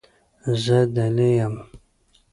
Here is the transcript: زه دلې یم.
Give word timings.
زه 0.63 0.77
دلې 0.95 1.29
یم. 1.39 1.55